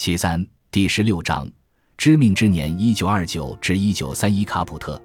[0.00, 1.46] 其三第十六章，
[1.98, 4.98] 知命之年一九二九至一九三一，卡普特，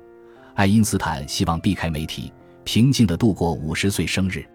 [0.53, 2.31] 爱因斯坦希望避开媒体，
[2.63, 4.47] 平静地度过五十岁生日。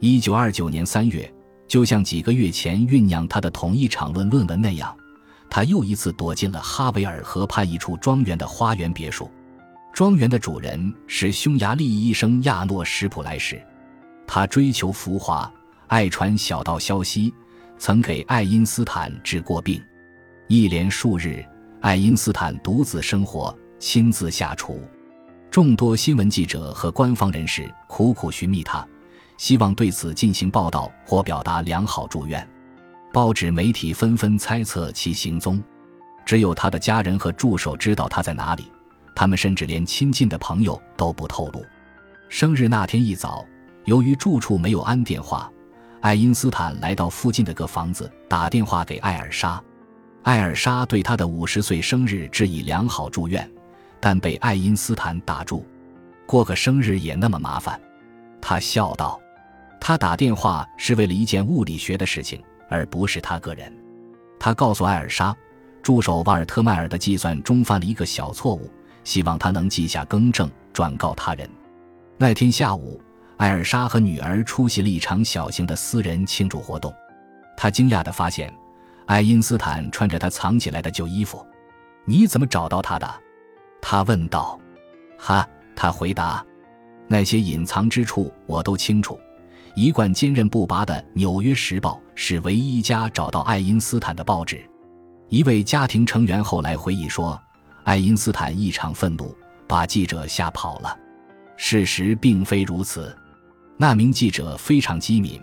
[0.00, 1.32] 一九二九年三月，
[1.68, 4.92] 就像几个月前酝酿他的同一场论论文那样，
[5.48, 9.30] 他又一次躲进了哈维尔河畔一处庄园的花园别墅。
[9.94, 13.64] 庄园的主人是匈牙利医生亚诺·什普莱什，
[14.26, 15.48] 他追求浮华，
[15.86, 17.32] 爱传小道消息，
[17.78, 19.82] 曾给爱因斯坦治过病。
[20.48, 21.44] 一连数日，
[21.80, 24.80] 爱因斯坦独自生活，亲自下厨。
[25.50, 28.86] 众多新闻记者和官方人士苦苦寻觅他。
[29.38, 32.48] 希望对此进行报道或表达良好祝愿，
[33.12, 35.62] 报纸媒体纷纷猜测其行踪，
[36.24, 38.72] 只有他的家人和助手知道他在哪里，
[39.14, 41.62] 他们甚至连亲近的朋友都不透露。
[42.30, 43.44] 生日那天一早，
[43.84, 45.52] 由于住处没有安电话，
[46.06, 49.60] 爱因斯坦来到附近的个房子打电话给艾尔莎，
[50.22, 53.50] 艾尔莎对他的五十岁生日致以良好祝愿，
[53.98, 55.66] 但被爱因斯坦打住，
[56.24, 57.80] 过个生日也那么麻烦，
[58.40, 59.20] 他笑道。
[59.80, 63.76] 他打电话是为了一件物理学的事情，而不是他个人。
[64.38, 65.36] 他告诉艾尔莎，
[65.82, 68.70] 助手瓦尔特迈尔的计算中犯了一个小错误，
[69.02, 71.50] 希望他能记下更正，转告他人。
[72.16, 73.00] 那天下午，
[73.36, 76.94] 艾尔莎和女儿出席了一场小型的私人庆祝活动。
[77.56, 78.52] 他惊讶地发现，
[79.06, 81.46] 爱因斯坦穿着他藏起来的旧衣服。
[82.06, 83.22] “你怎么找到他的？”
[83.82, 84.58] 他问道。
[85.18, 86.44] “哈，”他回答
[87.08, 89.18] ，“那些隐藏之处我都清楚。”
[89.76, 94.64] 一贯坚韧不拔的《纽约时报》是唯一一家找到爱因斯坦的报纸。
[95.28, 97.38] 一位家庭成员后来回忆说
[97.84, 100.96] ：“爱因斯坦异常愤怒，把记者吓跑了。”
[101.58, 103.14] 事实并非如此。
[103.76, 105.40] 那名记者非常机敏。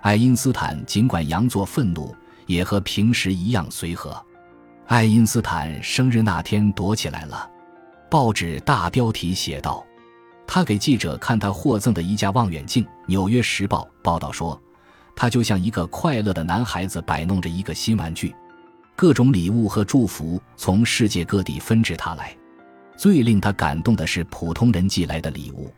[0.00, 2.14] 爱因斯坦尽管佯作愤怒，
[2.46, 4.20] 也和平时一样随和。
[4.86, 7.48] 爱因斯坦生日那天躲起来了。
[8.10, 9.84] 报纸大标题写道。
[10.50, 14.58] 他给记者看他获赠的一架望远镜，《纽约时报》报道说，
[15.14, 18.34] 他就像一个快乐的男孩子摆弄着一个新玩具，
[18.96, 22.34] 各种礼物和祝福从世界各地纷至沓来。
[22.96, 25.70] 最令他感动的是普通人寄来的礼物，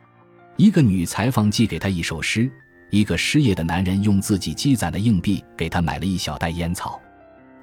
[0.61, 2.51] 一个女裁缝寄给他一首诗，
[2.91, 7.01] 一个失业的男人用自己积攒的硬币给他买了一小袋烟草。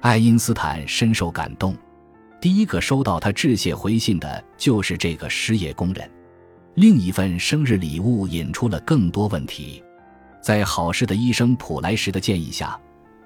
[0.00, 1.76] 爱因斯坦深受感动，
[2.40, 6.10] 第一个收到他致谢回信的就是这个失业工人。
[6.74, 9.80] 另一份生日礼物引出了更多问题，
[10.42, 12.76] 在好事的医生普莱什的建议下，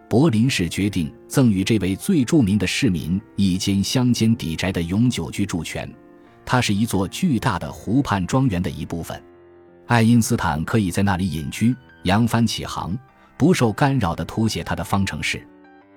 [0.07, 5.91] 柏林市决定赠予这位最著名的市民一间乡间底宅的永久居住权。
[6.45, 9.19] 它是一座巨大的湖畔庄园的一部分，
[9.87, 12.97] 爱因斯坦可以在那里隐居，扬帆起航，
[13.37, 15.47] 不受干扰地图写他的方程式。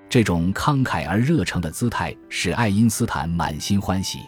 [0.10, 4.20] 这种慷慨而热诚的姿态使爱因斯坦满心欢喜。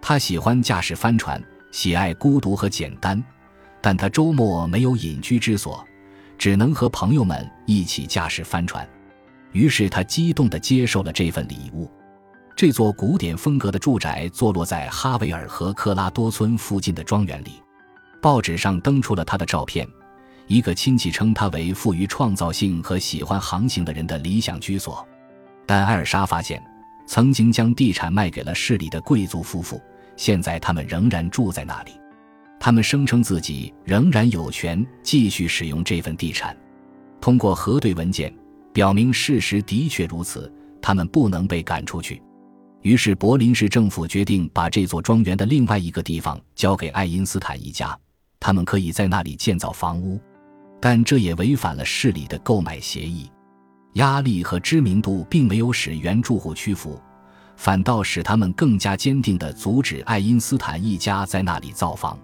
[0.00, 1.42] 他喜欢驾驶帆船。
[1.72, 3.22] 喜爱孤独和简单，
[3.82, 5.84] 但他周末没有隐居之所，
[6.38, 8.88] 只能和朋友们一起驾驶帆船。
[9.52, 11.90] 于是他激动地接受了这份礼物。
[12.56, 17.60] 这座古典风格的住宅坐落在哈维尔和克拉多村附近的庄园里。
[18.26, 19.88] 报纸上登出了他的照片。
[20.48, 25.06] 一个亲戚称他为富于创造性和喜欢航行的人的理想居所。
[25.64, 26.60] 但艾尔莎发现，
[27.06, 29.80] 曾经将地产卖给了市里的贵族夫妇。
[30.16, 31.92] 现在他们仍然住在那里，
[32.58, 36.56] 他们声称自己仍然有权继续使用这份地产。
[37.20, 38.34] 通过核对文件，
[38.72, 42.20] 表明事实的确如此，他们不能被赶出去。
[42.82, 47.96] 于是柏林市政府决定把这座庄园的另外一个地方交给爱因斯坦一家，
[48.38, 50.20] 他们可以在那里建造房屋，
[50.80, 53.30] 但这也违反了市里的购买协议。
[53.94, 57.00] 压力和知名度并没有使原住户屈服。
[57.56, 62.18] 反倒使他们更加坚定地阻止爱因斯坦一家在那里造房。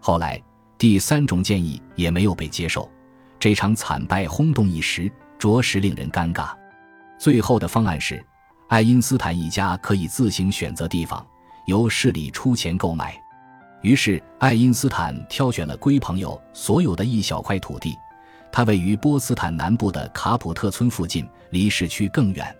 [0.00, 0.42] 后来，
[0.78, 2.90] 第三种建议也没有被接受。
[3.38, 6.56] 这场惨败轰动一时，着实令人尴尬。
[7.18, 8.24] 最后的方案是，
[8.68, 11.22] 爱因斯坦一家可以自行选择地方，
[11.66, 13.21] 由市里出钱购买。
[13.82, 17.96] 于是，爱因斯坦挑选了龟朋友所有的一小块土地，
[18.50, 22.56] 它位于波茨坦南部的卡普特村附近，离市区更远。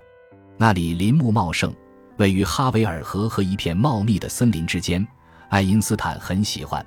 [0.56, 1.72] 那里林木茂盛。
[2.18, 5.04] 位于哈维尔河和一片茂密的森林之间，
[5.48, 6.84] 爱因斯坦很喜欢。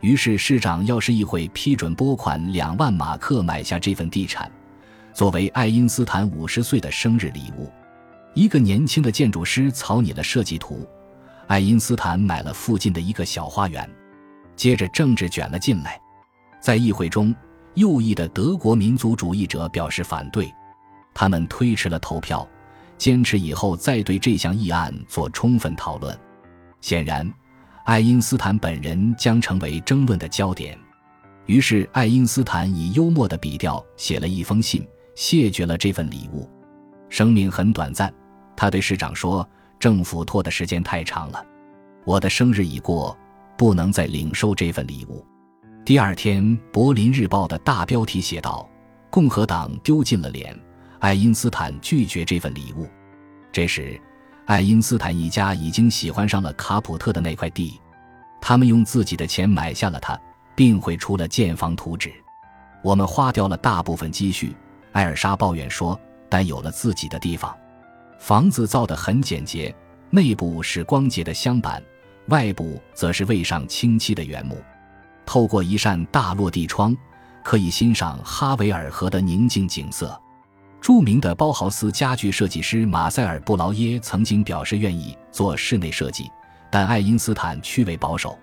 [0.00, 4.50] 于是市长要市议会批准拨款两万马克买下这份地产，
[5.12, 7.70] 作为爱因斯坦五十岁的生日礼物。
[8.32, 10.88] 一个年轻的建筑师草拟了设计图，
[11.46, 13.88] 爱因斯坦买了附近的一个小花园。
[14.56, 16.00] 接着政治卷了进来，
[16.60, 17.34] 在议会中，
[17.74, 20.52] 右翼的德国民族主义者表示反对，
[21.12, 22.48] 他们推迟了投票。
[22.96, 26.16] 坚持以后再对这项议案做充分讨论。
[26.80, 27.28] 显然，
[27.84, 30.78] 爱因斯坦本人将成为争论的焦点。
[31.46, 34.86] 于是，爱因斯坦以幽默的笔调写了一封信，
[35.16, 36.48] 谢绝了这份礼物。
[37.08, 38.14] 生命很短暂，
[38.56, 39.46] 他对市长说
[39.84, 41.44] ：“政府拖的时间太长了，
[42.06, 43.14] 我的生日已过，
[43.54, 45.22] 不能再领受这份礼物。”
[45.84, 46.42] 第二天，
[46.72, 48.66] 《柏林日报》的大标题写道
[49.12, 50.58] ：“共和党丢尽了脸，
[51.00, 52.88] 爱因斯坦拒绝这份礼物。”
[53.52, 54.00] 这时，
[54.46, 57.78] 爱因斯坦一家已经喜欢上了卡普特的那块地，
[58.40, 60.18] 他们用自己的钱买下了它。
[60.56, 62.10] 并绘出了建房图纸。
[62.82, 64.56] 我们花掉了大部分积蓄，
[64.92, 66.00] 艾尔莎抱怨说。
[66.30, 67.54] 但有了自己的地方，
[68.18, 69.74] 房子造得很简洁，
[70.10, 71.82] 内部是光洁的镶板，
[72.28, 74.62] 外部则是未上清漆的原木。
[75.26, 76.96] 透过一扇大落地窗，
[77.42, 80.18] 可以欣赏哈维尔河的宁静景色。
[80.80, 86.30] 著名的包豪斯家具设计师马塞尔·布劳耶曾经表示愿意做室内设计，
[86.70, 88.38] 但爱因斯坦趋为保守。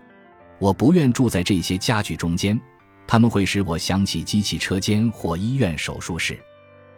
[0.57, 2.59] 我不愿住在这些家具中间，
[3.07, 6.39] 他们会使我想起机器车间或医院手术室。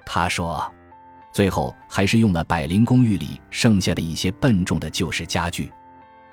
[0.05, 0.69] 他说，
[1.33, 5.71] 最后还是用了百灵公寓里剩下的一些笨重的旧式家具。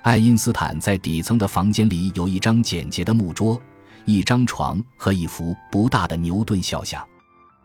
[0.03, 3.59] 爱因斯坦在底层的房间里有一张简洁的木桌、
[4.05, 7.03] 一张床和一幅不大的牛顿肖像。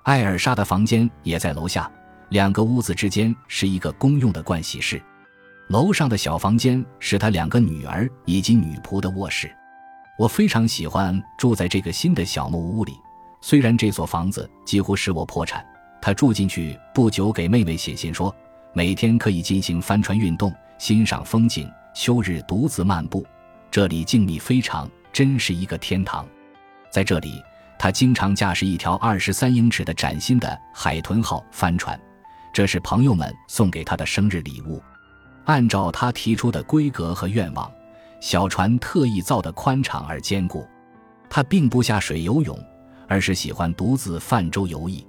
[0.03, 1.91] 艾尔莎的房间也在楼下，
[2.31, 5.01] 两个屋子之间是一个公用的盥洗室。
[5.69, 9.55] 楼上的小房间是他两个女儿以及女仆的卧室。
[10.19, 12.95] 我非常喜欢住在这个新的小木屋里，
[13.43, 15.63] 虽然这所房子几乎使我破产。
[16.07, 18.33] 他住进去不久，给妹妹写信说，
[18.73, 23.27] 每天可以进行帆船运动，欣赏风景，休日独自漫步。
[23.73, 26.25] 这里静谧非常，真是一个天堂。
[26.91, 27.43] 在这里，
[27.77, 32.01] 他经常驾驶一条二十三英尺的崭新的海豚号帆船，
[32.53, 34.81] 这是朋友们送给他的生日礼物。
[35.47, 37.69] 按照他提出的规格和愿望，
[38.21, 40.65] 小船特意造得宽敞而坚固。
[41.29, 42.57] 他并不下水游泳，
[43.09, 45.05] 而是喜欢独自泛舟游弋。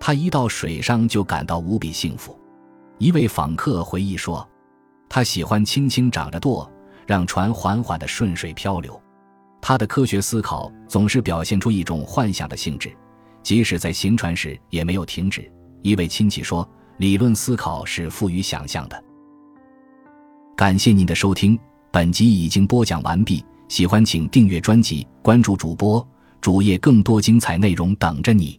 [0.00, 2.38] 他一到水上就感到无比幸福。
[2.98, 4.46] 一位访客回忆说
[5.08, 6.70] ：“他喜欢轻轻掌着舵，
[7.06, 9.00] 让船缓缓地顺水漂流。
[9.60, 12.96] 他的科学思考总是表现出一种幻想的性质，
[13.42, 15.50] 即使在行船时也没有停止。”
[15.82, 16.68] 一位亲戚说
[16.98, 19.04] ：“理论思考是富于想象的。”
[20.56, 21.56] 感谢您的收听，
[21.92, 23.44] 本集已经播讲完毕。
[23.68, 26.04] 喜欢请订阅专辑，关注主播
[26.40, 28.58] 主页，更多精彩内容等着你。